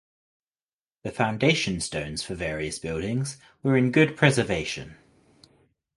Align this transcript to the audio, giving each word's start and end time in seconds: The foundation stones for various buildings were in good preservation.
The 1.03 1.11
foundation 1.11 1.79
stones 1.79 2.23
for 2.23 2.33
various 2.33 2.79
buildings 2.79 3.37
were 3.61 3.77
in 3.77 3.91
good 3.91 4.17
preservation. 4.17 4.95